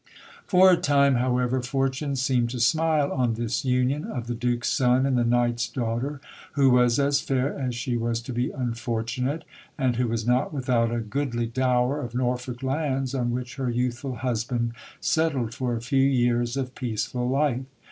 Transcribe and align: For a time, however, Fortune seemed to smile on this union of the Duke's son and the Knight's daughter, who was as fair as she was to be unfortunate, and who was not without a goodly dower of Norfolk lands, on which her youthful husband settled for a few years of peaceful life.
For 0.47 0.71
a 0.71 0.77
time, 0.77 1.13
however, 1.17 1.61
Fortune 1.61 2.15
seemed 2.15 2.49
to 2.49 2.59
smile 2.59 3.11
on 3.11 3.35
this 3.35 3.63
union 3.63 4.03
of 4.03 4.25
the 4.25 4.33
Duke's 4.33 4.69
son 4.71 5.05
and 5.05 5.15
the 5.15 5.23
Knight's 5.23 5.67
daughter, 5.67 6.19
who 6.53 6.71
was 6.71 6.97
as 6.97 7.21
fair 7.21 7.53
as 7.53 7.75
she 7.75 7.97
was 7.97 8.19
to 8.23 8.33
be 8.33 8.49
unfortunate, 8.49 9.43
and 9.77 9.97
who 9.97 10.07
was 10.07 10.25
not 10.25 10.51
without 10.51 10.91
a 10.91 11.01
goodly 11.01 11.45
dower 11.45 12.01
of 12.01 12.15
Norfolk 12.15 12.63
lands, 12.63 13.13
on 13.13 13.29
which 13.29 13.57
her 13.57 13.69
youthful 13.69 14.15
husband 14.15 14.73
settled 14.99 15.53
for 15.53 15.75
a 15.75 15.81
few 15.81 16.01
years 16.01 16.57
of 16.57 16.73
peaceful 16.73 17.29
life. 17.29 17.65